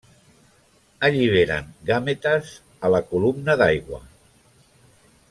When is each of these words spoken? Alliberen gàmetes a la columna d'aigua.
Alliberen 1.09 1.69
gàmetes 1.91 2.55
a 2.89 2.93
la 2.97 3.05
columna 3.13 3.59
d'aigua. 3.63 4.01